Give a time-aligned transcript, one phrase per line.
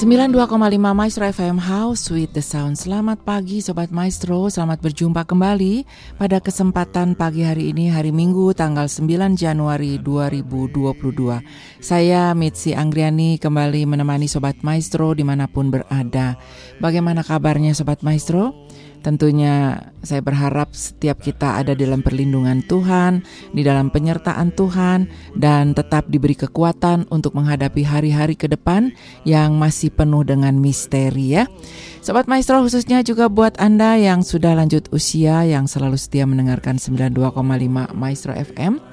[0.00, 2.80] 92,5 Maestro FM House with the Sound.
[2.80, 4.48] Selamat pagi Sobat Maestro.
[4.48, 5.84] Selamat berjumpa kembali
[6.16, 13.84] Pada kesempatan pagi hari ini Hari Minggu tanggal 9 Januari 2022 Saya Mitzi Anggriani Kembali
[13.84, 16.40] menemani Sobat Maestro Di mana pun berada.
[16.80, 18.69] Bagaimana kabarnya Sobat Maestro?
[19.00, 26.08] Tentunya saya berharap setiap kita ada dalam perlindungan Tuhan, di dalam penyertaan Tuhan, dan tetap
[26.12, 28.92] diberi kekuatan untuk menghadapi hari-hari ke depan
[29.24, 31.44] yang masih penuh dengan misteri ya.
[32.00, 37.92] Sobat Maestro khususnya juga buat Anda yang sudah lanjut usia, yang selalu setia mendengarkan 92,5
[37.92, 38.89] Maestro FM.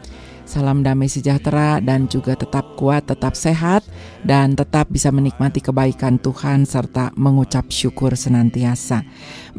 [0.48, 3.84] Salam damai sejahtera dan juga tetap kuat, tetap sehat,
[4.24, 9.04] dan tetap bisa menikmati kebaikan Tuhan serta mengucap syukur senantiasa.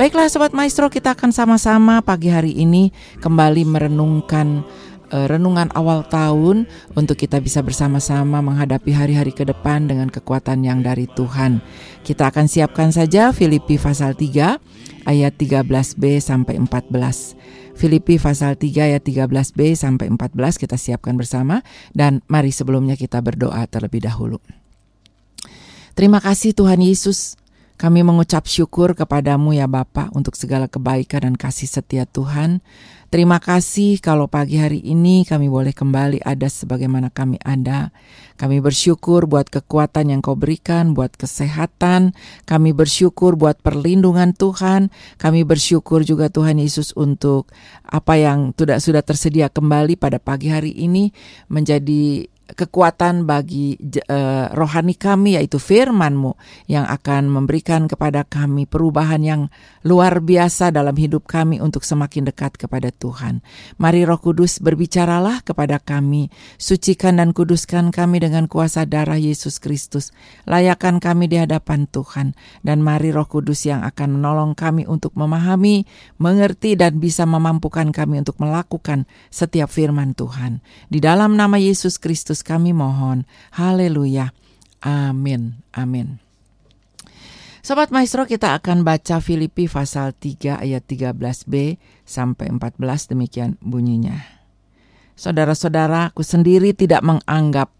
[0.01, 2.89] Baiklah Sobat Maestro, kita akan sama-sama pagi hari ini
[3.21, 4.65] kembali merenungkan
[5.11, 11.09] renungan awal tahun untuk kita bisa bersama-sama menghadapi hari-hari ke depan dengan kekuatan yang dari
[11.09, 11.61] Tuhan.
[12.05, 17.79] Kita akan siapkan saja Filipi pasal 3 ayat 13b sampai 14.
[17.79, 21.63] Filipi pasal 3 ayat 13b sampai 14 kita siapkan bersama
[21.95, 24.43] dan mari sebelumnya kita berdoa terlebih dahulu.
[25.95, 27.39] Terima kasih Tuhan Yesus
[27.79, 32.59] kami mengucap syukur kepadamu ya Bapa untuk segala kebaikan dan kasih setia Tuhan.
[33.09, 37.89] Terima kasih kalau pagi hari ini kami boleh kembali ada sebagaimana kami ada.
[38.37, 42.13] Kami bersyukur buat kekuatan yang kau berikan, buat kesehatan.
[42.45, 44.93] Kami bersyukur buat perlindungan Tuhan.
[45.17, 47.49] Kami bersyukur juga Tuhan Yesus untuk
[47.89, 51.09] apa yang sudah tersedia kembali pada pagi hari ini
[51.49, 53.77] menjadi kekuatan bagi
[54.09, 56.33] uh, rohani kami yaitu firman-Mu
[56.65, 59.43] yang akan memberikan kepada kami perubahan yang
[59.85, 63.45] luar biasa dalam hidup kami untuk semakin dekat kepada Tuhan.
[63.77, 70.11] Mari Roh Kudus berbicaralah kepada kami, sucikan dan kuduskan kami dengan kuasa darah Yesus Kristus.
[70.49, 72.33] Layakan kami di hadapan Tuhan
[72.65, 75.85] dan mari Roh Kudus yang akan menolong kami untuk memahami,
[76.17, 80.65] mengerti dan bisa memampukan kami untuk melakukan setiap firman Tuhan.
[80.89, 83.27] Di dalam nama Yesus Kristus Yesus kami mohon.
[83.51, 84.31] Haleluya.
[84.79, 85.59] Amin.
[85.75, 86.23] Amin.
[87.67, 94.23] Sobat Maestro kita akan baca Filipi pasal 3 ayat 13b sampai 14 demikian bunyinya.
[95.19, 97.75] Saudara-saudara, aku sendiri tidak menganggap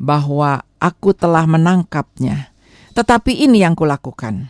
[0.00, 2.48] bahwa aku telah menangkapnya.
[2.96, 4.48] Tetapi ini yang kulakukan.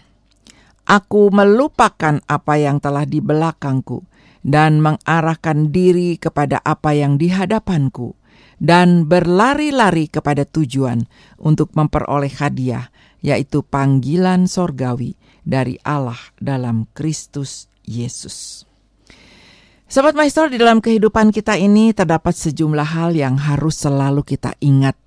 [0.86, 4.06] Aku melupakan apa yang telah di belakangku
[4.46, 8.14] dan mengarahkan diri kepada apa yang di hadapanku
[8.62, 11.06] dan berlari-lari kepada tujuan
[11.40, 12.90] untuk memperoleh hadiah,
[13.24, 18.64] yaitu panggilan sorgawi dari Allah dalam Kristus Yesus.
[19.84, 24.98] Sobat Maestro, di dalam kehidupan kita ini terdapat sejumlah hal yang harus selalu kita ingat.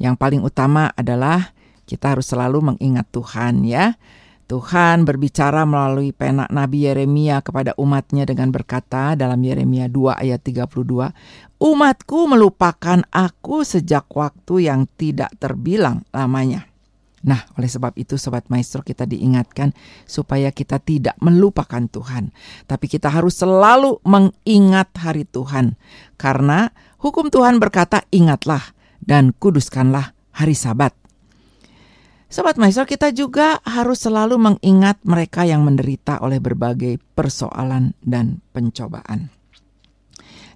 [0.00, 1.52] Yang paling utama adalah
[1.84, 3.98] kita harus selalu mengingat Tuhan ya.
[4.46, 11.45] Tuhan berbicara melalui penak Nabi Yeremia kepada umatnya dengan berkata dalam Yeremia 2 ayat 32,
[11.56, 16.68] Umatku melupakan aku sejak waktu yang tidak terbilang lamanya.
[17.26, 19.74] Nah, oleh sebab itu Sobat Maestro kita diingatkan
[20.06, 22.30] supaya kita tidak melupakan Tuhan.
[22.68, 25.74] Tapi kita harus selalu mengingat hari Tuhan.
[26.20, 26.70] Karena
[27.02, 28.62] hukum Tuhan berkata ingatlah
[29.02, 30.94] dan kuduskanlah hari sabat.
[32.30, 39.35] Sobat Maestro, kita juga harus selalu mengingat mereka yang menderita oleh berbagai persoalan dan pencobaan.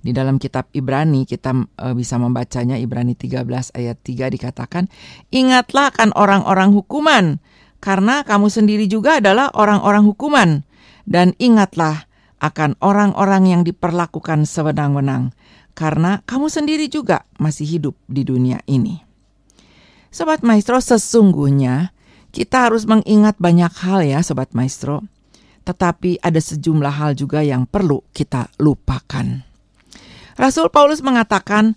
[0.00, 3.44] Di dalam kitab Ibrani kita e, bisa membacanya Ibrani 13
[3.76, 4.88] ayat 3 dikatakan,
[5.28, 7.36] "Ingatlah kan orang-orang hukuman,
[7.84, 10.50] karena kamu sendiri juga adalah orang-orang hukuman,
[11.04, 12.08] dan ingatlah
[12.40, 15.36] akan orang-orang yang diperlakukan sewenang-wenang,
[15.76, 19.04] karena kamu sendiri juga masih hidup di dunia ini."
[20.08, 21.92] Sobat Maestro, sesungguhnya
[22.32, 25.04] kita harus mengingat banyak hal ya Sobat Maestro.
[25.60, 29.49] Tetapi ada sejumlah hal juga yang perlu kita lupakan.
[30.40, 31.76] Rasul Paulus mengatakan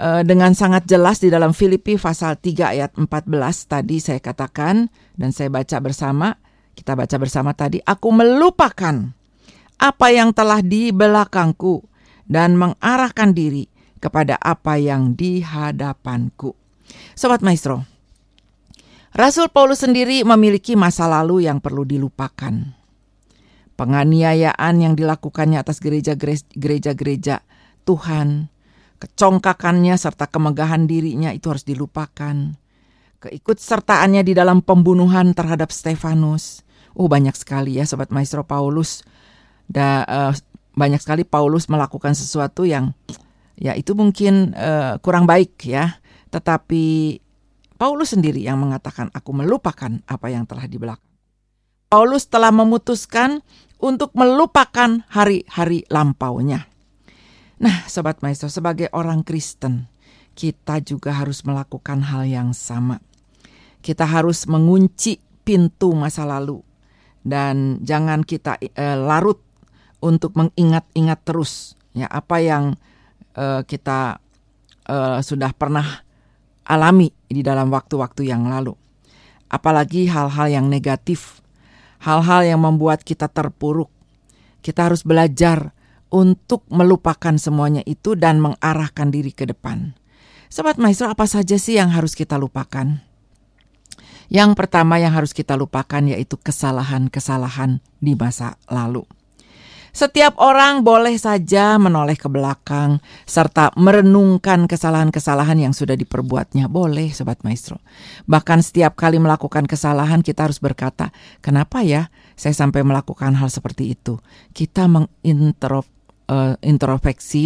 [0.00, 3.28] uh, dengan sangat jelas di dalam Filipi pasal 3 ayat 14
[3.68, 4.88] tadi saya katakan
[5.20, 6.32] dan saya baca bersama,
[6.72, 9.12] kita baca bersama tadi, aku melupakan
[9.76, 11.84] apa yang telah di belakangku
[12.24, 13.68] dan mengarahkan diri
[14.00, 16.56] kepada apa yang di hadapanku.
[17.12, 17.84] Sobat Maestro,
[19.12, 22.80] Rasul Paulus sendiri memiliki masa lalu yang perlu dilupakan.
[23.76, 27.44] Penganiayaan yang dilakukannya atas gereja-gereja
[27.90, 28.46] Tuhan,
[29.02, 32.54] kecongkakannya serta kemegahan dirinya itu harus dilupakan.
[33.20, 36.62] Keikutsertaannya di dalam pembunuhan terhadap Stefanus.
[36.94, 39.02] Oh banyak sekali ya Sobat Maestro Paulus.
[39.66, 40.32] Da, uh,
[40.78, 42.94] banyak sekali Paulus melakukan sesuatu yang
[43.58, 46.00] ya itu mungkin uh, kurang baik ya
[46.30, 47.18] tetapi
[47.74, 51.10] Paulus sendiri yang mengatakan, "Aku melupakan apa yang telah di belakang."
[51.90, 53.42] Paulus telah memutuskan
[53.82, 56.69] untuk melupakan hari-hari lampaunya.
[57.60, 59.84] Nah, sobat maestro, sebagai orang Kristen,
[60.32, 63.04] kita juga harus melakukan hal yang sama.
[63.84, 66.64] Kita harus mengunci pintu masa lalu
[67.20, 69.40] dan jangan kita uh, larut
[70.00, 72.80] untuk mengingat-ingat terus ya apa yang
[73.36, 74.20] uh, kita
[74.88, 75.84] uh, sudah pernah
[76.64, 78.72] alami di dalam waktu-waktu yang lalu.
[79.52, 81.44] Apalagi hal-hal yang negatif,
[82.00, 83.92] hal-hal yang membuat kita terpuruk.
[84.64, 85.76] Kita harus belajar
[86.10, 89.94] untuk melupakan semuanya itu dan mengarahkan diri ke depan.
[90.50, 92.98] Sobat Maestro, apa saja sih yang harus kita lupakan?
[94.30, 99.02] Yang pertama yang harus kita lupakan yaitu kesalahan-kesalahan di masa lalu.
[99.90, 106.70] Setiap orang boleh saja menoleh ke belakang serta merenungkan kesalahan-kesalahan yang sudah diperbuatnya.
[106.70, 107.82] Boleh, Sobat Maestro.
[108.30, 111.10] Bahkan setiap kali melakukan kesalahan kita harus berkata,
[111.42, 114.22] kenapa ya saya sampai melakukan hal seperti itu?
[114.54, 115.99] Kita mengintrospeksi
[116.30, 116.54] uh,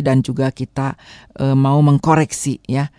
[0.04, 1.00] dan juga kita
[1.40, 2.92] uh, mau mengkoreksi ya.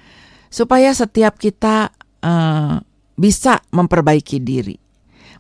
[0.50, 1.94] Supaya setiap kita
[2.26, 2.82] uh,
[3.14, 4.76] bisa memperbaiki diri.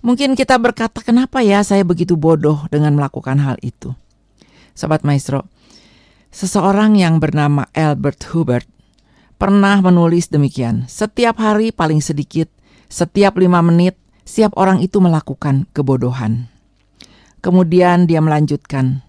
[0.05, 3.89] Mungkin kita berkata, "Kenapa ya saya begitu bodoh dengan melakukan hal itu?"
[4.77, 5.49] Sobat Maestro,
[6.29, 8.67] seseorang yang bernama Albert Hubert
[9.41, 12.51] pernah menulis demikian: "Setiap hari paling sedikit,
[12.85, 16.51] setiap lima menit, setiap orang itu melakukan kebodohan."
[17.39, 19.04] Kemudian dia melanjutkan,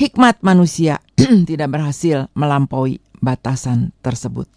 [0.00, 1.04] "Hikmat manusia
[1.48, 4.48] tidak berhasil melampaui batasan tersebut."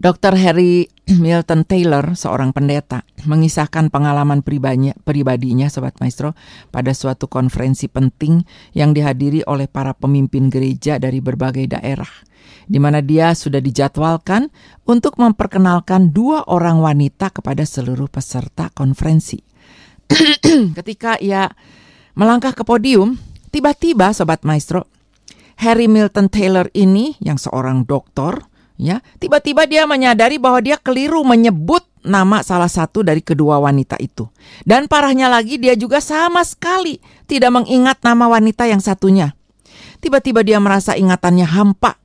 [0.00, 0.32] Dr.
[0.38, 0.88] Harry
[1.20, 6.32] Milton Taylor, seorang pendeta, mengisahkan pengalaman pribadinya, pribadinya, Sobat Maestro,
[6.72, 8.40] pada suatu konferensi penting
[8.72, 12.08] yang dihadiri oleh para pemimpin gereja dari berbagai daerah,
[12.64, 14.48] di mana dia sudah dijadwalkan
[14.88, 19.36] untuk memperkenalkan dua orang wanita kepada seluruh peserta konferensi.
[20.78, 21.44] Ketika ia
[22.16, 24.86] melangkah ke podium, tiba-tiba Sobat Maestro,
[25.60, 28.48] Harry Milton Taylor ini yang seorang doktor,
[28.80, 34.24] ya tiba-tiba dia menyadari bahwa dia keliru menyebut nama salah satu dari kedua wanita itu.
[34.64, 36.96] Dan parahnya lagi dia juga sama sekali
[37.28, 39.36] tidak mengingat nama wanita yang satunya.
[40.00, 42.00] Tiba-tiba dia merasa ingatannya hampa.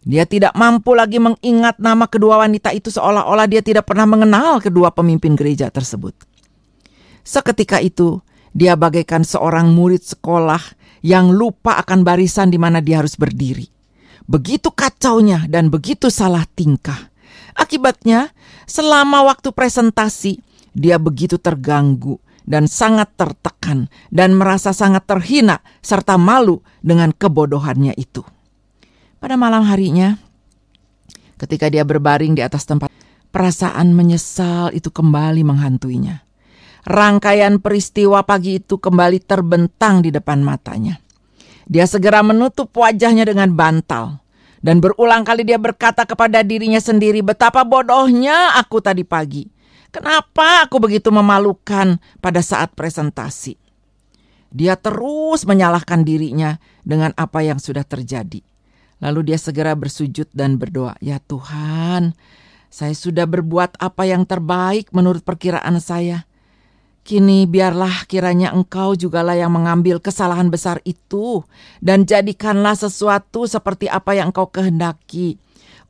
[0.00, 4.92] Dia tidak mampu lagi mengingat nama kedua wanita itu seolah-olah dia tidak pernah mengenal kedua
[4.92, 6.16] pemimpin gereja tersebut.
[7.20, 8.20] Seketika itu
[8.50, 10.60] dia bagaikan seorang murid sekolah
[11.00, 13.80] yang lupa akan barisan di mana dia harus berdiri
[14.30, 17.10] begitu kacaunya dan begitu salah tingkah.
[17.58, 18.30] Akibatnya,
[18.70, 20.38] selama waktu presentasi,
[20.70, 28.22] dia begitu terganggu dan sangat tertekan dan merasa sangat terhina serta malu dengan kebodohannya itu.
[29.18, 30.14] Pada malam harinya,
[31.34, 32.88] ketika dia berbaring di atas tempat,
[33.34, 36.29] perasaan menyesal itu kembali menghantuinya.
[36.84, 40.96] Rangkaian peristiwa pagi itu kembali terbentang di depan matanya.
[41.68, 44.18] Dia segera menutup wajahnya dengan bantal.
[44.60, 49.48] Dan berulang kali dia berkata kepada dirinya sendiri, betapa bodohnya aku tadi pagi.
[49.88, 53.56] Kenapa aku begitu memalukan pada saat presentasi?
[54.50, 58.42] Dia terus menyalahkan dirinya dengan apa yang sudah terjadi.
[59.00, 62.12] Lalu dia segera bersujud dan berdoa, "Ya Tuhan,
[62.70, 66.29] saya sudah berbuat apa yang terbaik menurut perkiraan saya.
[67.10, 71.42] Kini biarlah kiranya engkau jugalah yang mengambil kesalahan besar itu
[71.82, 75.34] dan jadikanlah sesuatu seperti apa yang engkau kehendaki.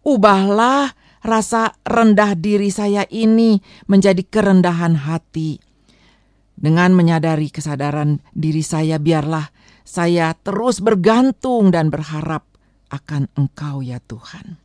[0.01, 5.61] Ubahlah rasa rendah diri saya ini menjadi kerendahan hati.
[6.57, 9.53] Dengan menyadari kesadaran diri saya, biarlah
[9.85, 12.49] saya terus bergantung dan berharap
[12.89, 14.57] akan Engkau ya Tuhan.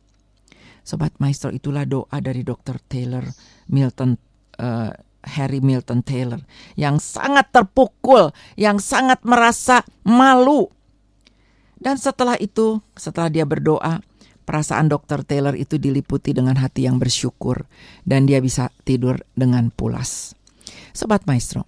[0.80, 2.80] Sobat Maestro, itulah doa dari Dr.
[2.80, 3.28] Taylor
[3.68, 4.16] Milton
[4.56, 4.92] uh,
[5.26, 6.40] Harry Milton Taylor
[6.78, 10.70] yang sangat terpukul, yang sangat merasa malu.
[11.76, 14.00] Dan setelah itu, setelah dia berdoa,
[14.46, 15.26] perasaan Dr.
[15.26, 17.66] Taylor itu diliputi dengan hati yang bersyukur
[18.06, 20.32] dan dia bisa tidur dengan pulas.
[20.94, 21.66] Sobat Maestro,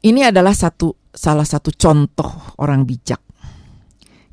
[0.00, 3.20] ini adalah satu salah satu contoh orang bijak.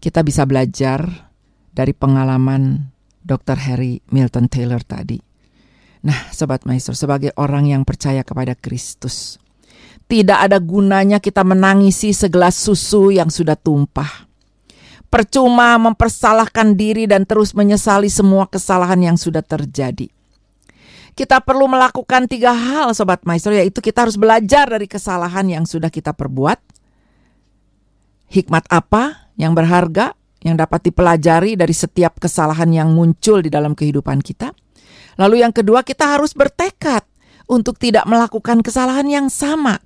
[0.01, 1.29] Kita bisa belajar
[1.73, 2.89] dari pengalaman
[3.21, 3.57] Dr.
[3.69, 5.30] Harry Milton Taylor tadi
[6.01, 9.37] Nah, sobat maestro, sebagai orang yang percaya kepada Kristus,
[10.09, 14.27] tidak ada gunanya kita menangisi segelas susu yang sudah tumpah.
[15.11, 20.09] Percuma mempersalahkan diri dan terus menyesali semua kesalahan yang sudah terjadi.
[21.11, 25.91] Kita perlu melakukan tiga hal sobat maestro yaitu kita harus belajar dari kesalahan yang sudah
[25.91, 26.57] kita perbuat.
[28.31, 34.23] Hikmat apa yang berharga yang dapat dipelajari dari setiap kesalahan yang muncul di dalam kehidupan
[34.23, 34.55] kita?
[35.21, 37.05] Lalu yang kedua, kita harus bertekad
[37.45, 39.77] untuk tidak melakukan kesalahan yang sama.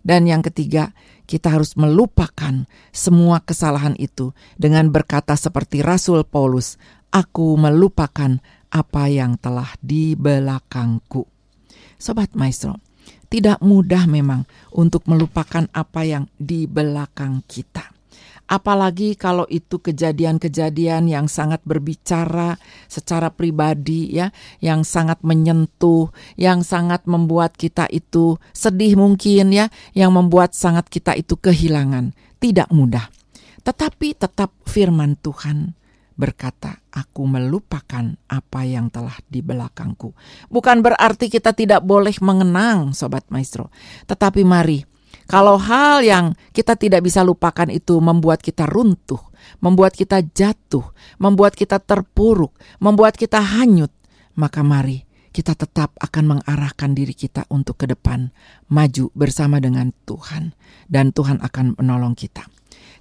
[0.00, 0.96] Dan yang ketiga,
[1.28, 6.80] kita harus melupakan semua kesalahan itu dengan berkata seperti Rasul Paulus,
[7.12, 8.40] "Aku melupakan
[8.72, 11.28] apa yang telah di belakangku."
[12.00, 12.80] Sobat Maestro,
[13.28, 17.95] tidak mudah memang untuk melupakan apa yang di belakang kita.
[18.46, 22.54] Apalagi kalau itu kejadian-kejadian yang sangat berbicara
[22.86, 24.30] secara pribadi ya,
[24.62, 29.66] yang sangat menyentuh, yang sangat membuat kita itu sedih mungkin ya,
[29.98, 32.14] yang membuat sangat kita itu kehilangan.
[32.38, 33.10] Tidak mudah.
[33.66, 35.74] Tetapi tetap firman Tuhan
[36.14, 40.14] berkata, "Aku melupakan apa yang telah di belakangku."
[40.46, 43.74] Bukan berarti kita tidak boleh mengenang, sobat maestro,
[44.06, 44.95] tetapi mari
[45.26, 49.18] kalau hal yang kita tidak bisa lupakan itu membuat kita runtuh,
[49.58, 50.86] membuat kita jatuh,
[51.18, 53.90] membuat kita terpuruk, membuat kita hanyut,
[54.38, 55.02] maka mari
[55.34, 58.32] kita tetap akan mengarahkan diri kita untuk ke depan,
[58.72, 60.56] maju bersama dengan Tuhan,
[60.88, 62.48] dan Tuhan akan menolong kita.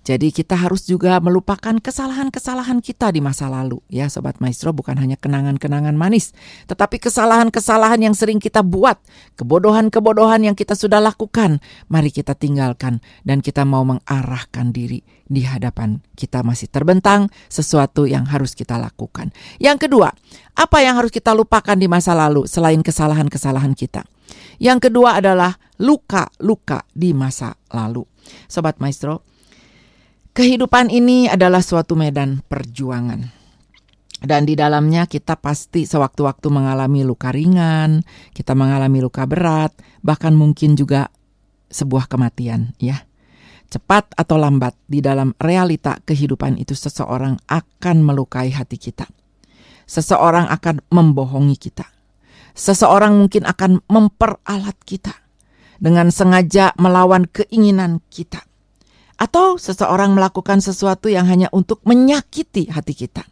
[0.06, 5.18] Jadi kita harus juga melupakan kesalahan-kesalahan kita di masa lalu ya Sobat Maestro bukan hanya
[5.18, 6.30] kenangan-kenangan manis
[6.70, 9.02] tetapi kesalahan-kesalahan yang sering kita buat,
[9.34, 11.58] kebodohan-kebodohan yang kita sudah lakukan,
[11.90, 18.30] mari kita tinggalkan dan kita mau mengarahkan diri di hadapan kita masih terbentang sesuatu yang
[18.30, 19.34] harus kita lakukan.
[19.58, 20.14] Yang kedua,
[20.54, 24.06] apa yang harus kita lupakan di masa lalu selain kesalahan-kesalahan kita?
[24.62, 28.06] Yang kedua adalah luka-luka di masa lalu.
[28.46, 29.26] Sobat Maestro,
[30.36, 33.24] Kehidupan ini adalah suatu medan perjuangan.
[34.20, 38.04] Dan di dalamnya kita pasti sewaktu-waktu mengalami luka ringan,
[38.36, 39.72] kita mengalami luka berat,
[40.04, 41.08] bahkan mungkin juga
[41.72, 43.08] sebuah kematian, ya.
[43.72, 49.08] Cepat atau lambat di dalam realita kehidupan itu seseorang akan melukai hati kita.
[49.88, 51.88] Seseorang akan membohongi kita.
[52.52, 55.16] Seseorang mungkin akan memperalat kita
[55.80, 58.44] dengan sengaja melawan keinginan kita
[59.16, 63.24] atau seseorang melakukan sesuatu yang hanya untuk menyakiti hati kita.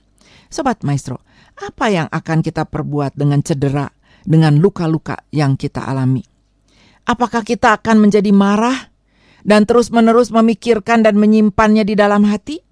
[0.48, 1.20] Sobat Maestro,
[1.60, 3.90] apa yang akan kita perbuat dengan cedera,
[4.24, 6.24] dengan luka-luka yang kita alami?
[7.04, 8.94] Apakah kita akan menjadi marah
[9.44, 12.64] dan terus-menerus memikirkan dan menyimpannya di dalam hati?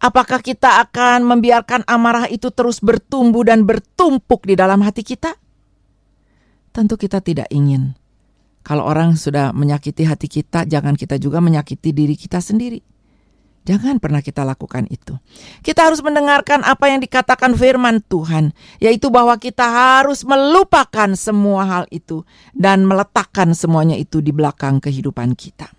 [0.00, 5.36] Apakah kita akan membiarkan amarah itu terus bertumbuh dan bertumpuk di dalam hati kita?
[6.72, 7.96] Tentu kita tidak ingin
[8.66, 12.82] kalau orang sudah menyakiti hati kita, jangan kita juga menyakiti diri kita sendiri.
[13.62, 15.14] Jangan pernah kita lakukan itu.
[15.62, 18.50] Kita harus mendengarkan apa yang dikatakan firman Tuhan,
[18.82, 22.26] yaitu bahwa kita harus melupakan semua hal itu
[22.58, 25.70] dan meletakkan semuanya itu di belakang kehidupan kita.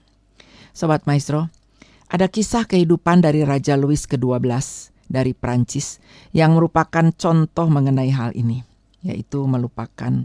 [0.71, 1.51] Sobat Maestro,
[2.07, 4.47] ada kisah kehidupan dari Raja Louis ke-12
[5.11, 5.99] dari Prancis
[6.31, 8.63] yang merupakan contoh mengenai hal ini,
[9.03, 10.23] yaitu melupakan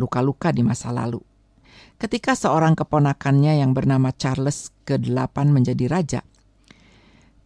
[0.00, 1.27] luka-luka di masa lalu
[1.98, 6.20] ketika seorang keponakannya yang bernama Charles ke-8 menjadi raja.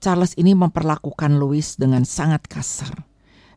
[0.02, 3.12] Charles ini memperlakukan Louis dengan sangat kasar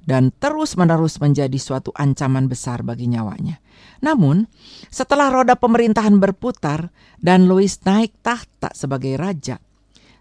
[0.05, 3.59] dan terus-menerus menjadi suatu ancaman besar bagi nyawanya.
[4.05, 4.45] Namun,
[4.93, 9.57] setelah roda pemerintahan berputar dan Louis naik tahta sebagai raja,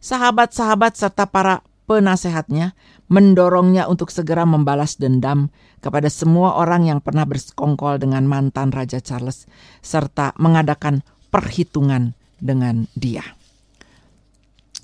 [0.00, 2.72] sahabat-sahabat serta para penasehatnya
[3.08, 5.52] mendorongnya untuk segera membalas dendam
[5.84, 9.44] kepada semua orang yang pernah bersekongkol dengan mantan Raja Charles
[9.84, 13.24] serta mengadakan perhitungan dengan dia.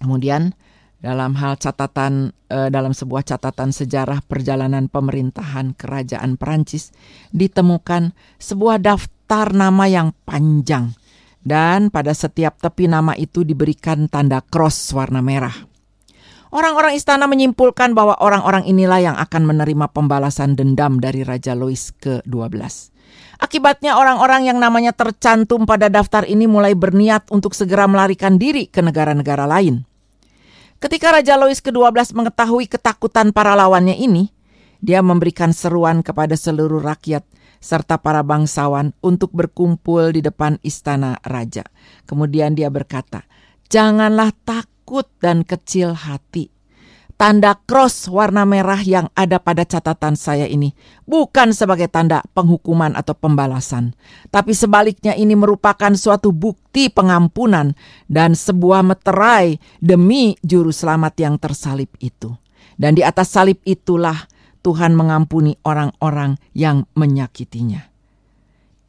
[0.00, 0.53] Kemudian
[1.00, 6.93] dalam hal catatan eh, dalam sebuah catatan sejarah perjalanan pemerintahan kerajaan Perancis
[7.33, 10.93] ditemukan sebuah daftar nama yang panjang
[11.41, 15.70] dan pada setiap tepi nama itu diberikan tanda cross warna merah.
[16.50, 22.90] Orang-orang istana menyimpulkan bahwa orang-orang inilah yang akan menerima pembalasan dendam dari Raja Louis ke-12.
[23.40, 28.83] Akibatnya orang-orang yang namanya tercantum pada daftar ini mulai berniat untuk segera melarikan diri ke
[28.83, 29.87] negara-negara lain.
[30.83, 34.35] Ketika Raja Louis ke-12 mengetahui ketakutan para lawannya ini,
[34.83, 37.23] dia memberikan seruan kepada seluruh rakyat
[37.61, 41.62] serta para bangsawan untuk berkumpul di depan istana raja.
[42.09, 43.28] Kemudian dia berkata,
[43.71, 46.50] "Janganlah takut dan kecil hati.
[47.21, 50.73] Tanda cross warna merah yang ada pada catatan saya ini
[51.05, 53.93] bukan sebagai tanda penghukuman atau pembalasan,
[54.33, 57.77] tapi sebaliknya ini merupakan suatu bukti pengampunan
[58.09, 62.33] dan sebuah meterai demi juru selamat yang tersalib itu.
[62.81, 64.17] Dan di atas salib itulah
[64.65, 67.90] Tuhan mengampuni orang-orang yang menyakitinya.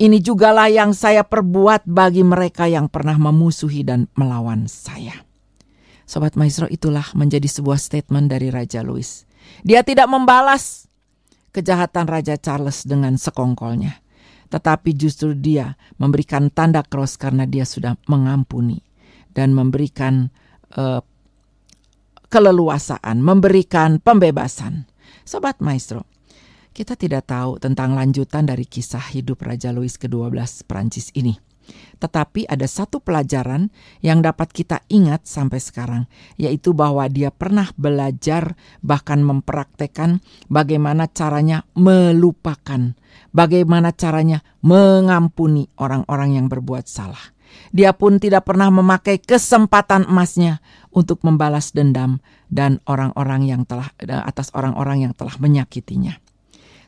[0.02, 5.14] Ini jugalah yang saya perbuat bagi mereka yang pernah memusuhi dan melawan saya.
[6.10, 9.30] Sobat Maestro itulah menjadi sebuah statement dari Raja Louis.
[9.62, 10.90] Dia tidak membalas
[11.54, 14.02] kejahatan Raja Charles dengan sekongkolnya.
[14.50, 18.82] Tetapi justru dia memberikan tanda cross karena dia sudah mengampuni
[19.38, 20.34] dan memberikan
[20.82, 21.06] uh,
[22.34, 24.90] keleluasaan, memberikan pembebasan.
[25.30, 26.10] Sobat Maestro,
[26.72, 31.36] kita tidak tahu tentang lanjutan dari kisah hidup Raja Louis ke-12 Prancis ini.
[32.02, 33.70] Tetapi ada satu pelajaran
[34.02, 36.04] yang dapat kita ingat sampai sekarang,
[36.36, 42.98] yaitu bahwa dia pernah belajar bahkan mempraktekkan bagaimana caranya melupakan,
[43.30, 47.22] bagaimana caranya mengampuni orang-orang yang berbuat salah.
[47.76, 54.50] Dia pun tidak pernah memakai kesempatan emasnya untuk membalas dendam dan orang-orang yang telah atas
[54.56, 56.31] orang-orang yang telah menyakitinya.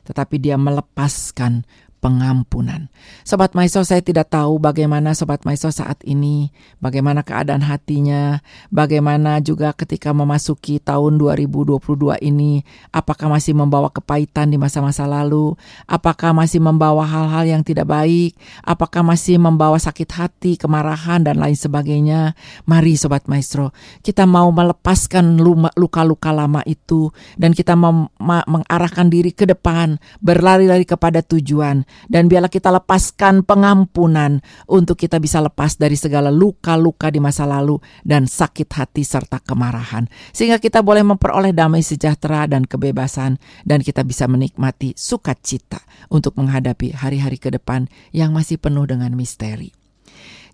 [0.04, 1.64] Tetapi dia melepaskan
[2.04, 2.92] pengampunan.
[3.24, 9.72] Sobat Maestro, saya tidak tahu bagaimana Sobat Maestro saat ini, bagaimana keadaan hatinya, bagaimana juga
[9.72, 12.60] ketika memasuki tahun 2022 ini,
[12.92, 15.56] apakah masih membawa kepahitan di masa-masa lalu,
[15.88, 21.56] apakah masih membawa hal-hal yang tidak baik, apakah masih membawa sakit hati, kemarahan, dan lain
[21.56, 22.36] sebagainya.
[22.68, 23.72] Mari Sobat Maestro,
[24.04, 25.40] kita mau melepaskan
[25.80, 27.08] luka-luka lama itu,
[27.40, 27.72] dan kita
[28.20, 35.40] mengarahkan diri ke depan, berlari-lari kepada tujuan, dan biarlah kita lepaskan pengampunan untuk kita bisa
[35.40, 40.08] lepas dari segala luka-luka di masa lalu dan sakit hati serta kemarahan.
[40.34, 45.80] Sehingga kita boleh memperoleh damai sejahtera dan kebebasan dan kita bisa menikmati sukacita
[46.12, 49.72] untuk menghadapi hari-hari ke depan yang masih penuh dengan misteri.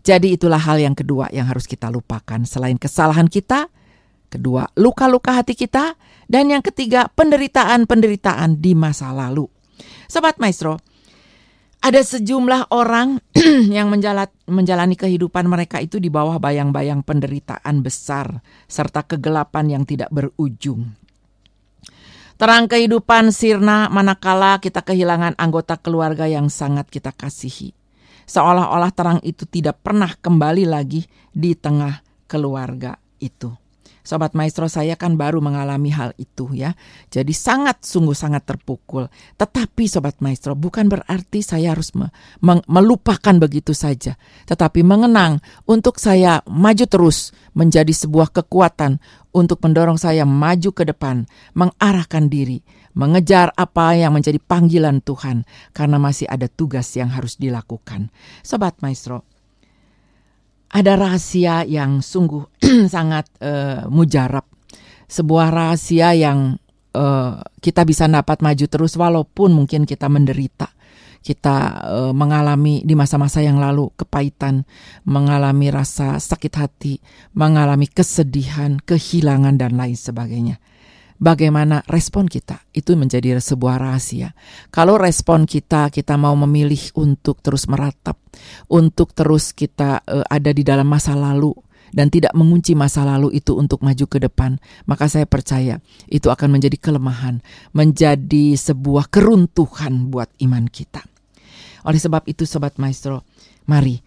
[0.00, 2.40] Jadi itulah hal yang kedua yang harus kita lupakan.
[2.48, 3.68] Selain kesalahan kita,
[4.32, 5.98] kedua luka-luka hati kita,
[6.30, 9.44] dan yang ketiga penderitaan-penderitaan di masa lalu.
[10.08, 10.80] Sobat Maestro,
[11.80, 13.24] ada sejumlah orang
[13.76, 20.12] yang menjalat, menjalani kehidupan mereka itu di bawah bayang-bayang penderitaan besar serta kegelapan yang tidak
[20.12, 20.92] berujung.
[22.40, 27.76] Terang kehidupan sirna manakala kita kehilangan anggota keluarga yang sangat kita kasihi.
[28.24, 33.52] Seolah-olah terang itu tidak pernah kembali lagi di tengah keluarga itu.
[34.10, 36.74] Sobat Maestro saya kan baru mengalami hal itu ya.
[37.14, 39.06] Jadi sangat sungguh sangat terpukul.
[39.38, 42.10] Tetapi Sobat Maestro bukan berarti saya harus me
[42.42, 44.18] melupakan begitu saja.
[44.50, 45.38] Tetapi mengenang
[45.70, 48.98] untuk saya maju terus menjadi sebuah kekuatan
[49.30, 52.66] untuk mendorong saya maju ke depan, mengarahkan diri,
[52.98, 58.10] mengejar apa yang menjadi panggilan Tuhan karena masih ada tugas yang harus dilakukan.
[58.42, 59.29] Sobat Maestro,
[60.70, 62.46] ada rahasia yang sungguh
[62.94, 64.46] sangat uh, mujarab.
[65.10, 66.62] Sebuah rahasia yang
[66.94, 70.70] uh, kita bisa dapat maju terus walaupun mungkin kita menderita.
[71.20, 74.64] Kita uh, mengalami di masa-masa yang lalu kepahitan,
[75.04, 76.96] mengalami rasa sakit hati,
[77.36, 80.56] mengalami kesedihan, kehilangan dan lain sebagainya
[81.20, 84.32] bagaimana respon kita itu menjadi sebuah rahasia.
[84.72, 88.16] Kalau respon kita kita mau memilih untuk terus meratap,
[88.72, 91.52] untuk terus kita uh, ada di dalam masa lalu
[91.92, 94.56] dan tidak mengunci masa lalu itu untuk maju ke depan,
[94.88, 95.78] maka saya percaya
[96.08, 97.44] itu akan menjadi kelemahan,
[97.76, 101.04] menjadi sebuah keruntuhan buat iman kita.
[101.84, 103.28] Oleh sebab itu sobat maestro,
[103.68, 104.00] mari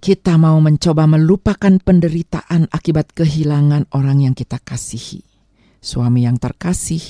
[0.00, 5.29] kita mau mencoba melupakan penderitaan akibat kehilangan orang yang kita kasihi
[5.80, 7.00] suami yang terkasih,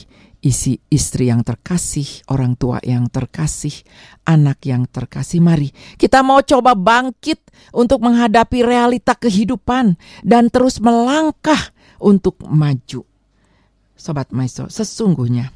[0.41, 3.85] isi istri yang terkasih, orang tua yang terkasih,
[4.25, 5.45] anak yang terkasih.
[5.45, 5.69] Mari
[6.01, 7.39] kita mau coba bangkit
[7.77, 11.61] untuk menghadapi realita kehidupan dan terus melangkah
[12.01, 13.05] untuk maju.
[14.01, 15.53] Sobat Maestro, sesungguhnya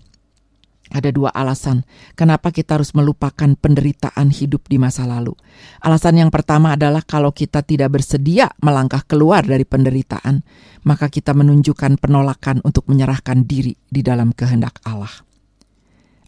[0.94, 1.82] ada dua alasan
[2.14, 5.34] kenapa kita harus melupakan penderitaan hidup di masa lalu.
[5.82, 10.46] Alasan yang pertama adalah kalau kita tidak bersedia melangkah keluar dari penderitaan,
[10.86, 15.12] maka kita menunjukkan penolakan untuk menyerahkan diri di dalam kehendak Allah.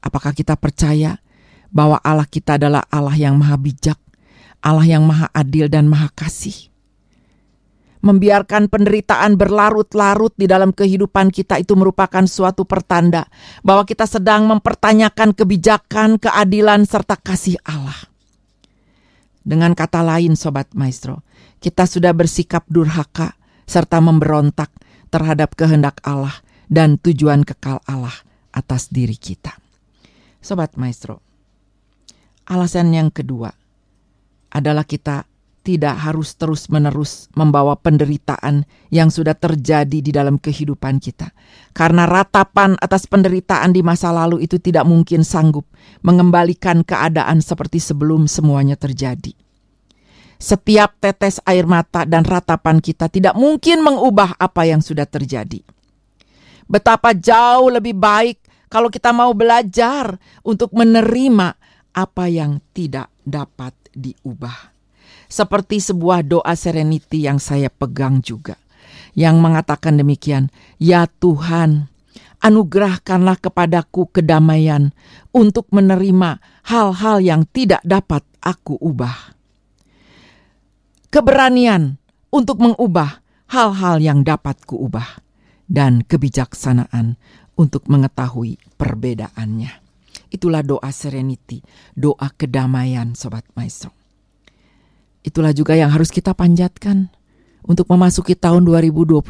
[0.02, 1.22] Apakah kita percaya
[1.70, 3.98] bahwa Allah kita adalah Allah yang maha bijak,
[4.59, 6.74] Allah yang maha adil dan maha kasih?
[8.04, 13.28] Membiarkan penderitaan berlarut-larut di dalam kehidupan kita itu merupakan suatu pertanda
[13.64, 17.96] bahwa kita sedang mempertanyakan kebijakan, keadilan, serta kasih Allah.
[19.46, 21.22] Dengan kata lain, Sobat Maestro,
[21.62, 24.74] kita sudah bersikap durhaka serta memberontak
[25.11, 26.35] terhadap kehendak Allah
[26.66, 28.14] dan tujuan kekal Allah
[28.50, 29.54] atas diri kita.
[30.42, 31.22] Sobat Maestro,
[32.46, 33.50] alasan yang kedua
[34.50, 35.26] adalah kita
[35.66, 38.62] tidak harus terus-menerus membawa penderitaan
[38.94, 41.35] yang sudah terjadi di dalam kehidupan kita.
[41.74, 45.66] Karena ratapan atas penderitaan di masa lalu itu tidak mungkin sanggup
[46.07, 49.35] mengembalikan keadaan seperti sebelum semuanya terjadi.
[50.38, 55.66] Setiap tetes air mata dan ratapan kita tidak mungkin mengubah apa yang sudah terjadi.
[56.70, 60.14] Betapa jauh lebih baik kalau kita mau belajar
[60.46, 61.59] untuk menerima
[61.96, 64.75] apa yang tidak dapat diubah.
[65.37, 68.57] Seperti sebuah doa serenity yang saya pegang juga.
[69.12, 70.49] Yang mengatakan demikian,
[70.81, 71.92] Ya Tuhan,
[72.40, 74.96] anugerahkanlah kepadaku kedamaian
[75.37, 79.37] untuk menerima hal-hal yang tidak dapat aku ubah.
[81.12, 82.01] Keberanian
[82.33, 83.20] untuk mengubah
[83.53, 85.20] hal-hal yang dapat kuubah
[85.68, 87.20] dan kebijaksanaan
[87.61, 89.85] untuk mengetahui perbedaannya.
[90.33, 91.61] Itulah doa serenity,
[91.92, 94.05] doa kedamaian Sobat Maestro.
[95.26, 97.10] Itulah juga yang harus kita panjatkan
[97.66, 99.26] untuk memasuki tahun 2022.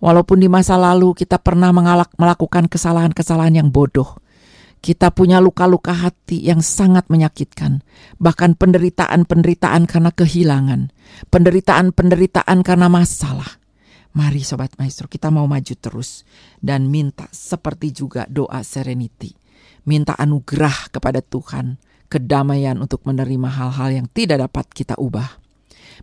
[0.00, 4.16] Walaupun di masa lalu kita pernah mengalak, melakukan kesalahan-kesalahan yang bodoh,
[4.84, 7.84] kita punya luka-luka hati yang sangat menyakitkan,
[8.20, 10.92] bahkan penderitaan-penderitaan karena kehilangan,
[11.28, 13.60] penderitaan-penderitaan karena masalah.
[14.12, 16.28] Mari Sobat Maestro, kita mau maju terus
[16.60, 19.32] dan minta seperti juga doa serenity.
[19.88, 25.40] Minta anugerah kepada Tuhan, kedamaian untuk menerima hal-hal yang tidak dapat kita ubah.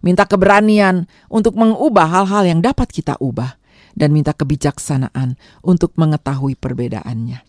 [0.02, 3.60] Minta keberanian untuk mengubah hal-hal yang dapat kita ubah.
[3.92, 5.36] Dan minta kebijaksanaan
[5.68, 7.44] untuk mengetahui perbedaannya.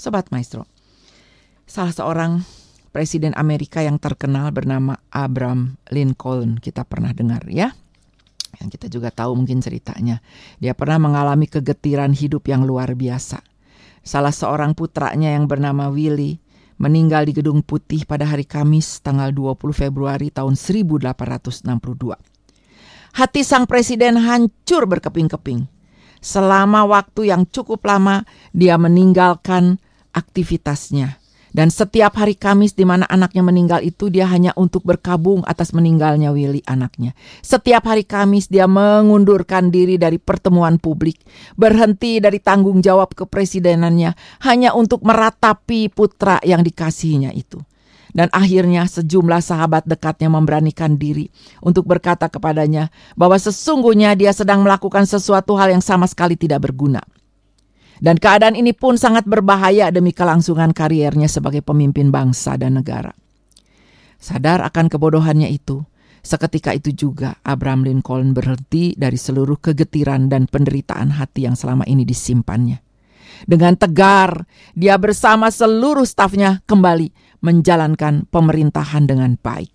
[0.00, 0.64] Sobat Maestro,
[1.68, 2.40] salah seorang
[2.88, 7.76] presiden Amerika yang terkenal bernama Abraham Lincoln kita pernah dengar ya.
[8.64, 10.24] Yang kita juga tahu mungkin ceritanya.
[10.56, 13.44] Dia pernah mengalami kegetiran hidup yang luar biasa.
[14.00, 16.43] Salah seorang putranya yang bernama Willie
[16.76, 21.64] meninggal di Gedung Putih pada hari Kamis tanggal 20 Februari tahun 1862.
[23.14, 25.70] Hati sang presiden hancur berkeping-keping.
[26.18, 29.78] Selama waktu yang cukup lama dia meninggalkan
[30.10, 31.23] aktivitasnya.
[31.54, 36.34] Dan setiap hari Kamis di mana anaknya meninggal itu dia hanya untuk berkabung atas meninggalnya
[36.34, 37.14] Willy anaknya.
[37.46, 41.22] Setiap hari Kamis dia mengundurkan diri dari pertemuan publik,
[41.54, 47.62] berhenti dari tanggung jawab kepresidenannya hanya untuk meratapi putra yang dikasihinya itu.
[48.14, 51.30] Dan akhirnya sejumlah sahabat dekatnya memberanikan diri
[51.62, 57.02] untuk berkata kepadanya bahwa sesungguhnya dia sedang melakukan sesuatu hal yang sama sekali tidak berguna.
[58.04, 63.16] Dan keadaan ini pun sangat berbahaya demi kelangsungan kariernya sebagai pemimpin bangsa dan negara.
[64.20, 65.80] Sadar akan kebodohannya itu,
[66.20, 72.04] seketika itu juga Abraham Lincoln berhenti dari seluruh kegetiran dan penderitaan hati yang selama ini
[72.04, 72.84] disimpannya.
[73.48, 74.44] Dengan tegar,
[74.76, 79.72] dia bersama seluruh stafnya kembali menjalankan pemerintahan dengan baik.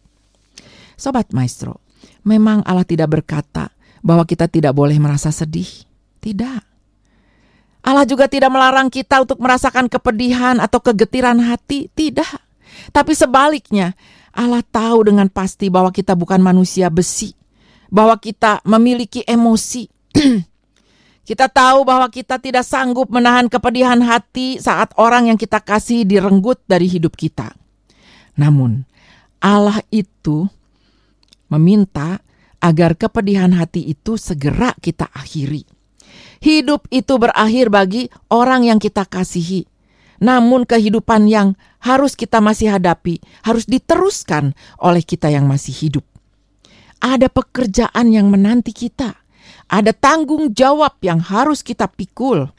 [0.94, 1.82] Sobat Maestro,
[2.30, 3.74] memang Allah tidak berkata
[4.06, 5.90] bahwa kita tidak boleh merasa sedih.
[6.22, 6.69] Tidak.
[7.90, 12.30] Allah juga tidak melarang kita untuk merasakan kepedihan atau kegetiran hati, tidak.
[12.94, 13.98] Tapi sebaliknya,
[14.30, 17.34] Allah tahu dengan pasti bahwa kita bukan manusia besi,
[17.90, 19.90] bahwa kita memiliki emosi.
[21.30, 26.62] kita tahu bahwa kita tidak sanggup menahan kepedihan hati saat orang yang kita kasih direnggut
[26.70, 27.58] dari hidup kita.
[28.38, 28.86] Namun,
[29.42, 30.46] Allah itu
[31.50, 32.22] meminta
[32.62, 35.79] agar kepedihan hati itu segera kita akhiri
[36.40, 39.68] Hidup itu berakhir bagi orang yang kita kasihi.
[40.20, 46.06] Namun kehidupan yang harus kita masih hadapi harus diteruskan oleh kita yang masih hidup.
[47.00, 49.16] Ada pekerjaan yang menanti kita.
[49.72, 52.52] Ada tanggung jawab yang harus kita pikul.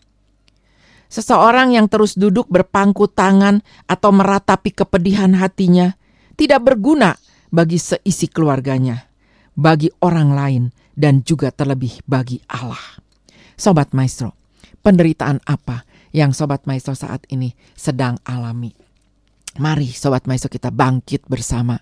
[1.11, 5.99] Seseorang yang terus duduk berpangku tangan atau meratapi kepedihan hatinya
[6.39, 7.19] tidak berguna
[7.51, 9.11] bagi seisi keluarganya,
[9.59, 10.63] bagi orang lain,
[10.95, 13.10] dan juga terlebih bagi Allah.
[13.61, 14.33] Sobat Maestro,
[14.81, 15.85] penderitaan apa
[16.17, 18.73] yang Sobat Maestro saat ini sedang alami?
[19.61, 21.77] Mari Sobat Maestro kita bangkit bersama.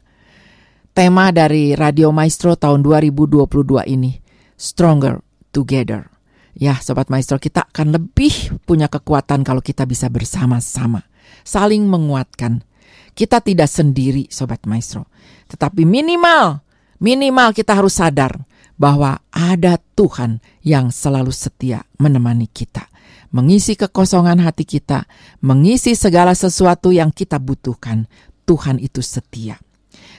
[0.90, 3.46] Tema dari Radio Maestro tahun 2022
[3.94, 4.10] ini,
[4.58, 5.22] Stronger
[5.54, 6.10] Together.
[6.58, 11.06] Ya Sobat Maestro kita akan lebih punya kekuatan kalau kita bisa bersama-sama.
[11.46, 12.66] Saling menguatkan.
[13.14, 15.06] Kita tidak sendiri Sobat Maestro.
[15.46, 16.58] Tetapi minimal,
[16.98, 18.47] minimal kita harus sadar
[18.78, 22.86] bahwa ada Tuhan yang selalu setia menemani kita,
[23.34, 25.04] mengisi kekosongan hati kita,
[25.42, 28.06] mengisi segala sesuatu yang kita butuhkan.
[28.48, 29.60] Tuhan itu setia.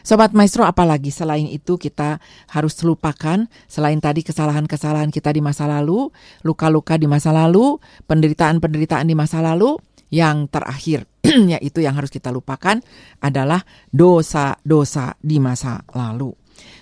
[0.05, 2.21] Sobat Maestro, apalagi selain itu kita
[2.53, 6.13] harus lupakan selain tadi kesalahan-kesalahan kita di masa lalu,
[6.45, 11.05] luka-luka di masa lalu, penderitaan-penderitaan di masa lalu, yang terakhir
[11.53, 12.81] yaitu yang harus kita lupakan
[13.21, 13.61] adalah
[13.93, 16.33] dosa-dosa di masa lalu.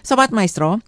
[0.01, 0.79] Sobat Maestro,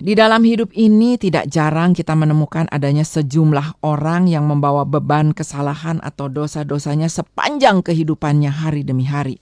[0.00, 6.00] di dalam hidup ini tidak jarang kita menemukan adanya sejumlah orang yang membawa beban kesalahan
[6.00, 9.36] atau dosa-dosanya sepanjang kehidupannya hari demi hari.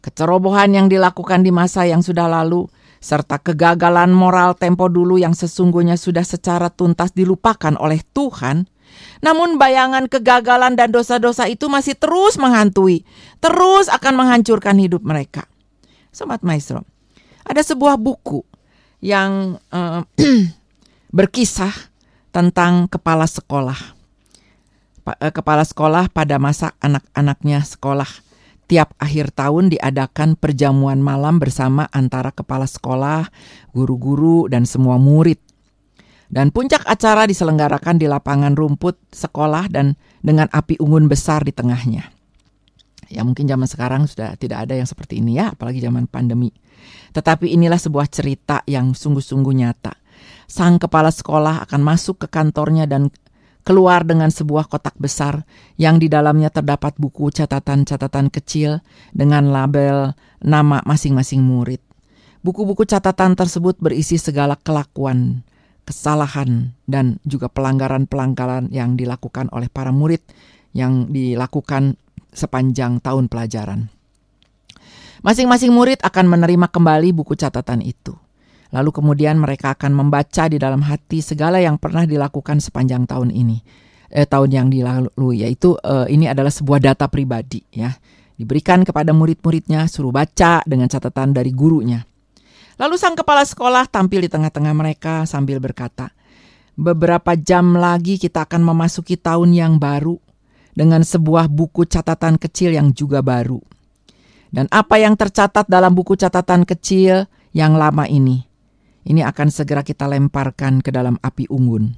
[0.00, 2.64] Kecerobohan yang dilakukan di masa yang sudah lalu,
[2.96, 8.68] serta kegagalan moral tempo dulu yang sesungguhnya sudah secara tuntas dilupakan oleh Tuhan,
[9.26, 13.02] Namun bayangan kegagalan dan dosa-dosa itu masih terus menghantui,
[13.42, 15.50] terus akan menghancurkan hidup mereka.
[16.14, 16.86] Sobat Maestro,
[17.42, 18.53] ada sebuah buku
[19.04, 20.00] yang uh,
[21.16, 21.92] berkisah
[22.32, 23.76] tentang kepala sekolah.
[25.20, 28.08] Eh, kepala sekolah pada masa anak-anaknya sekolah.
[28.64, 33.28] Tiap akhir tahun diadakan perjamuan malam bersama antara kepala sekolah,
[33.76, 35.36] guru-guru, dan semua murid.
[36.32, 42.08] Dan puncak acara diselenggarakan di lapangan rumput sekolah dan dengan api unggun besar di tengahnya.
[43.12, 46.48] Ya mungkin zaman sekarang sudah tidak ada yang seperti ini ya, apalagi zaman pandemi.
[47.12, 49.96] Tetapi inilah sebuah cerita yang sungguh-sungguh nyata.
[50.44, 53.08] Sang kepala sekolah akan masuk ke kantornya dan
[53.64, 55.48] keluar dengan sebuah kotak besar
[55.80, 58.84] yang di dalamnya terdapat buku catatan-catatan kecil
[59.16, 60.12] dengan label
[60.44, 61.80] nama masing-masing murid.
[62.44, 65.40] Buku-buku catatan tersebut berisi segala kelakuan,
[65.88, 70.20] kesalahan dan juga pelanggaran-pelanggaran yang dilakukan oleh para murid
[70.76, 71.96] yang dilakukan
[72.36, 73.88] sepanjang tahun pelajaran.
[75.24, 78.12] Masing-masing murid akan menerima kembali buku catatan itu.
[78.76, 83.64] Lalu kemudian mereka akan membaca di dalam hati segala yang pernah dilakukan sepanjang tahun ini.
[84.12, 87.88] Eh, tahun yang dilalu yaitu eh, ini adalah sebuah data pribadi ya.
[88.36, 92.04] Diberikan kepada murid-muridnya suruh baca dengan catatan dari gurunya.
[92.76, 96.12] Lalu sang kepala sekolah tampil di tengah-tengah mereka sambil berkata,
[96.76, 100.20] "Beberapa jam lagi kita akan memasuki tahun yang baru
[100.76, 103.62] dengan sebuah buku catatan kecil yang juga baru.
[104.54, 108.46] Dan apa yang tercatat dalam buku catatan kecil yang lama ini,
[109.02, 111.90] ini akan segera kita lemparkan ke dalam api unggun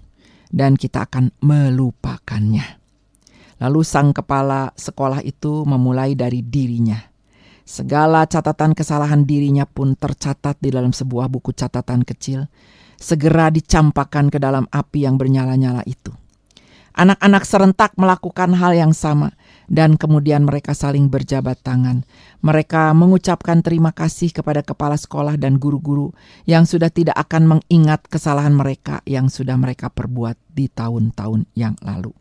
[0.48, 2.80] dan kita akan melupakannya."
[3.60, 6.96] Lalu sang kepala sekolah itu memulai dari dirinya.
[7.66, 12.48] Segala catatan kesalahan dirinya pun tercatat di dalam sebuah buku catatan kecil,
[12.96, 16.12] segera dicampakkan ke dalam api yang bernyala-nyala itu.
[16.96, 19.36] Anak-anak serentak melakukan hal yang sama,
[19.66, 22.06] dan kemudian mereka saling berjabat tangan.
[22.42, 26.14] Mereka mengucapkan terima kasih kepada kepala sekolah dan guru-guru
[26.46, 32.14] yang sudah tidak akan mengingat kesalahan mereka yang sudah mereka perbuat di tahun-tahun yang lalu.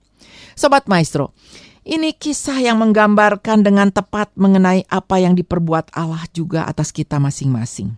[0.58, 1.38] Sobat Maestro,
[1.86, 7.94] ini kisah yang menggambarkan dengan tepat mengenai apa yang diperbuat Allah juga atas kita masing-masing.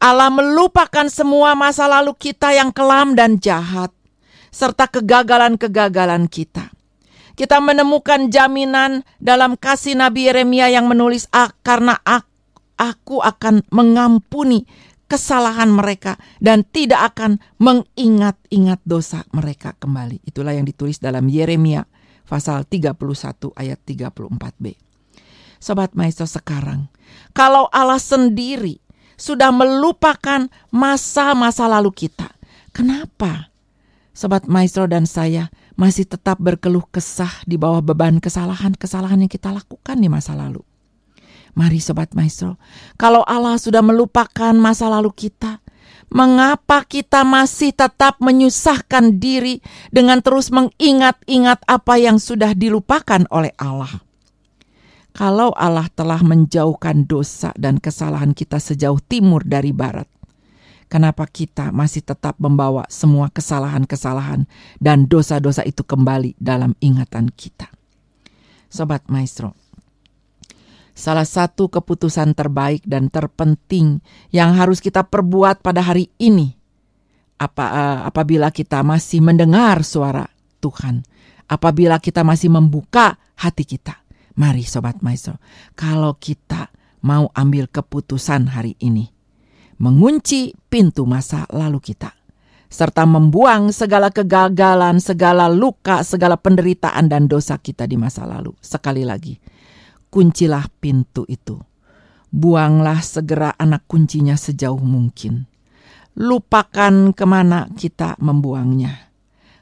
[0.00, 3.92] Allah melupakan semua masa lalu kita yang kelam dan jahat,
[4.48, 6.72] serta kegagalan-kegagalan kita.
[7.34, 11.98] Kita menemukan jaminan dalam kasih Nabi Yeremia yang menulis, ah, "Karena
[12.78, 14.62] aku akan mengampuni
[15.10, 21.82] kesalahan mereka dan tidak akan mengingat-ingat dosa mereka kembali." Itulah yang ditulis dalam Yeremia
[22.22, 24.78] pasal 31 ayat 34b.
[25.58, 26.86] Sobat Maestro sekarang,
[27.34, 28.78] kalau Allah sendiri
[29.18, 32.30] sudah melupakan masa-masa lalu kita,
[32.70, 33.50] kenapa
[34.14, 39.98] Sobat Maestro dan saya masih tetap berkeluh kesah di bawah beban kesalahan-kesalahan yang kita lakukan
[39.98, 40.62] di masa lalu?
[41.54, 42.58] Mari Sobat Maestro,
[42.98, 45.62] kalau Allah sudah melupakan masa lalu kita,
[46.14, 49.58] Mengapa kita masih tetap menyusahkan diri
[49.90, 53.90] dengan terus mengingat-ingat apa yang sudah dilupakan oleh Allah?
[55.10, 60.06] Kalau Allah telah menjauhkan dosa dan kesalahan kita sejauh timur dari barat,
[60.94, 64.46] kenapa kita masih tetap membawa semua kesalahan-kesalahan
[64.78, 67.66] dan dosa-dosa itu kembali dalam ingatan kita?
[68.70, 69.58] Sobat Maestro,
[70.94, 73.98] salah satu keputusan terbaik dan terpenting
[74.30, 76.54] yang harus kita perbuat pada hari ini.
[77.42, 80.22] Apa, uh, apabila kita masih mendengar suara
[80.62, 81.02] Tuhan,
[81.50, 83.98] apabila kita masih membuka hati kita.
[84.38, 85.38] Mari Sobat Maestro,
[85.78, 86.70] kalau kita
[87.06, 89.13] mau ambil keputusan hari ini,
[89.84, 92.16] mengunci pintu masa lalu kita,
[92.72, 98.56] serta membuang segala kegagalan, segala luka, segala penderitaan dan dosa kita di masa lalu.
[98.64, 99.36] Sekali lagi,
[100.08, 101.60] kuncilah pintu itu.
[102.32, 105.46] Buanglah segera anak kuncinya sejauh mungkin.
[106.16, 109.12] Lupakan ke mana kita membuangnya.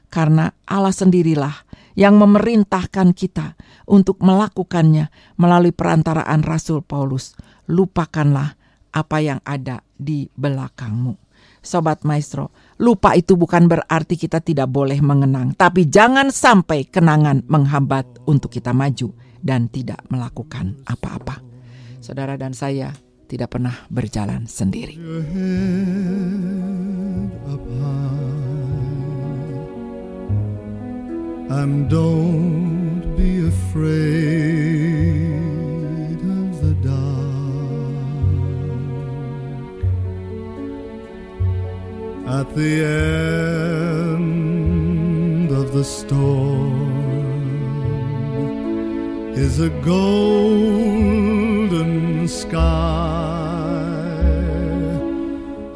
[0.09, 1.53] Karena Allah sendirilah
[1.93, 7.37] yang memerintahkan kita untuk melakukannya melalui perantaraan Rasul Paulus.
[7.69, 8.57] Lupakanlah
[8.93, 11.17] apa yang ada di belakangmu.
[11.63, 18.23] Sobat Maestro, lupa itu bukan berarti kita tidak boleh mengenang, tapi jangan sampai kenangan menghambat
[18.27, 21.39] untuk kita maju dan tidak melakukan apa-apa.
[22.03, 22.91] Saudara dan saya
[23.31, 24.99] tidak pernah berjalan sendiri.
[31.53, 34.82] And don't be afraid
[42.39, 42.73] At the
[44.05, 46.93] end of the storm
[49.45, 50.67] is a golden
[52.27, 52.63] sky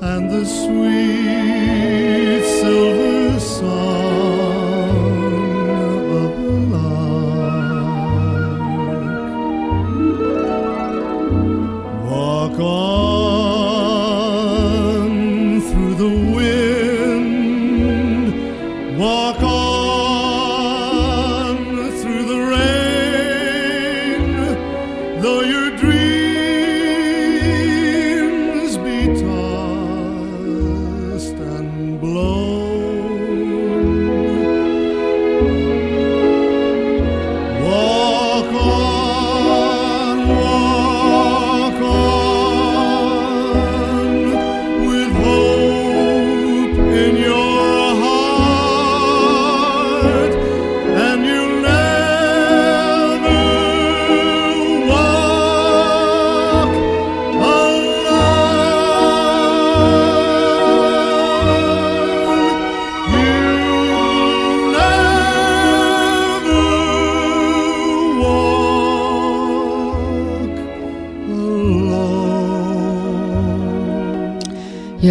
[0.01, 3.86] and the sweet silver song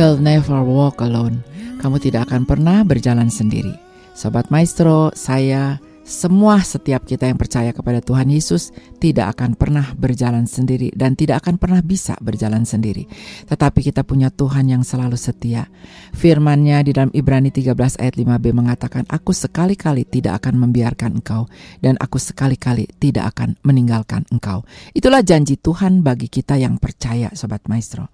[0.07, 1.43] You'll never walk alone.
[1.83, 3.75] Kamu tidak akan pernah berjalan sendiri.
[4.15, 8.71] Sobat Maestro, saya semua setiap kita yang percaya kepada Tuhan Yesus
[9.03, 13.11] tidak akan pernah berjalan sendiri dan tidak akan pernah bisa berjalan sendiri.
[13.51, 15.67] Tetapi kita punya Tuhan yang selalu setia.
[16.15, 21.51] Firman-Nya di dalam Ibrani 13 ayat 5b mengatakan, Aku sekali-kali tidak akan membiarkan engkau
[21.83, 24.63] dan aku sekali-kali tidak akan meninggalkan engkau.
[24.95, 28.07] Itulah janji Tuhan bagi kita yang percaya Sobat Maestro.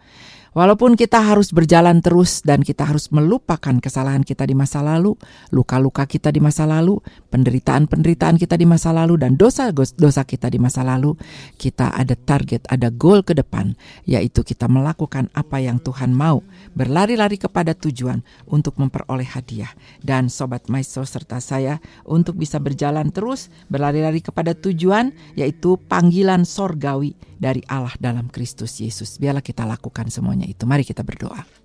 [0.53, 5.17] Walaupun kita harus berjalan terus dan kita harus melupakan kesalahan kita di masa lalu,
[5.49, 7.01] luka-luka kita di masa lalu,
[7.33, 11.17] penderitaan-penderitaan kita di masa lalu, dan dosa-dosa kita di masa lalu,
[11.57, 13.73] kita ada target, ada goal ke depan,
[14.05, 16.45] yaitu kita melakukan apa yang Tuhan mau,
[16.77, 19.73] berlari-lari kepada tujuan untuk memperoleh hadiah.
[20.05, 27.17] Dan Sobat Maestro serta saya untuk bisa berjalan terus, berlari-lari kepada tujuan, yaitu panggilan sorgawi
[27.43, 29.19] dari Allah dalam Kristus Yesus.
[29.19, 30.65] Biarlah kita lakukan semuanya itu.
[30.67, 31.63] Mari kita berdoa.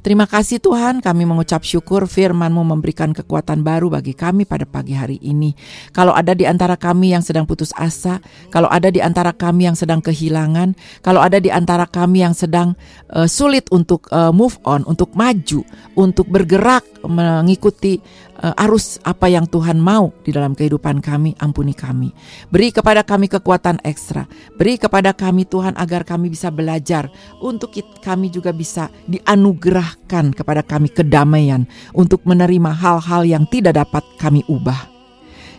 [0.00, 5.20] Terima kasih Tuhan, kami mengucap syukur firman-Mu memberikan kekuatan baru bagi kami pada pagi hari
[5.20, 5.52] ini.
[5.92, 9.76] Kalau ada di antara kami yang sedang putus asa, kalau ada di antara kami yang
[9.76, 10.72] sedang kehilangan,
[11.04, 12.72] kalau ada di antara kami yang sedang
[13.12, 18.00] uh, sulit untuk uh, move on, untuk maju, untuk bergerak mengikuti
[18.40, 22.08] arus apa yang Tuhan mau di dalam kehidupan kami, ampuni kami.
[22.48, 24.24] Beri kepada kami kekuatan ekstra.
[24.56, 27.12] Beri kepada kami Tuhan agar kami bisa belajar
[27.44, 34.40] untuk kami juga bisa dianugerahkan kepada kami kedamaian untuk menerima hal-hal yang tidak dapat kami
[34.48, 34.88] ubah.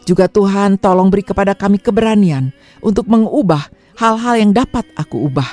[0.01, 2.49] Juga Tuhan tolong beri kepada kami keberanian
[2.81, 3.69] untuk mengubah
[4.01, 5.47] hal-hal yang dapat aku ubah.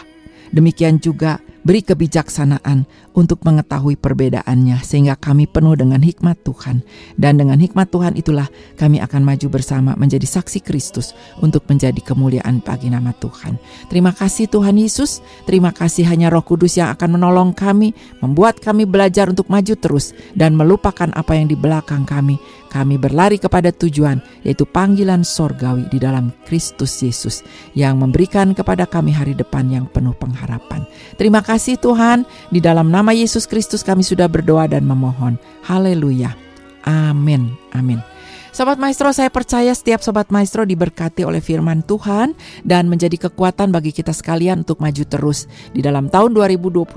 [0.49, 1.37] Demikian juga
[1.69, 6.81] beri kebijaksanaan untuk mengetahui perbedaannya sehingga kami penuh dengan hikmat Tuhan
[7.21, 8.49] dan dengan hikmat Tuhan itulah
[8.81, 11.13] kami akan maju bersama menjadi saksi Kristus
[11.45, 13.61] untuk menjadi kemuliaan bagi nama Tuhan.
[13.93, 17.93] Terima kasih Tuhan Yesus, terima kasih hanya Roh Kudus yang akan menolong kami,
[18.25, 22.41] membuat kami belajar untuk maju terus dan melupakan apa yang di belakang kami.
[22.69, 27.41] Kami berlari kepada tujuan yaitu panggilan sorgawi di dalam Kristus Yesus
[27.73, 30.85] yang memberikan kepada kami hari depan yang penuh pengharapan.
[31.17, 35.41] Terima kasih Tuhan, di dalam nama Yesus Kristus kami sudah berdoa dan memohon.
[35.65, 36.37] Haleluya.
[36.85, 37.53] Amin.
[37.77, 38.01] Amin.
[38.49, 42.33] Sobat Maestro, saya percaya setiap Sobat Maestro diberkati oleh firman Tuhan
[42.65, 45.45] dan menjadi kekuatan bagi kita sekalian untuk maju terus
[45.77, 46.89] di dalam tahun 2022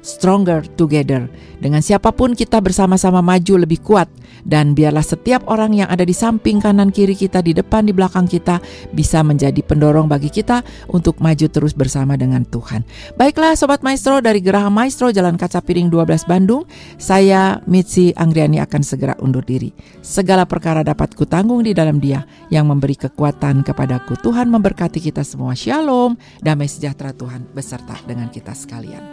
[0.00, 1.28] Stronger Together.
[1.60, 4.08] Dengan siapa pun kita bersama-sama maju lebih kuat
[4.48, 8.24] dan biarlah setiap orang yang ada di samping kanan kiri kita, di depan, di belakang
[8.24, 8.56] kita
[8.96, 12.82] bisa menjadi pendorong bagi kita untuk maju terus bersama dengan Tuhan.
[13.20, 16.64] Baiklah Sobat Maestro dari Geraha Maestro Jalan Kaca Piring 12 Bandung,
[16.96, 19.70] saya Mitzi Anggriani akan segera undur diri.
[20.00, 20.48] Segala
[20.78, 22.22] perkara dapat kutanggung di dalam dia
[22.54, 24.14] yang memberi kekuatan kepadaku.
[24.22, 25.58] Tuhan memberkati kita semua.
[25.58, 29.08] Shalom, damai sejahtera Tuhan beserta dengan kita sekalian.